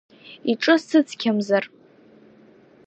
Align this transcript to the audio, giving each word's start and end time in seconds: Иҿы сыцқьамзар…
Иҿы 0.51 0.75
сыцқьамзар… 0.87 1.65